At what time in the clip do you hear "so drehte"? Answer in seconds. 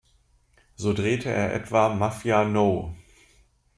0.77-1.29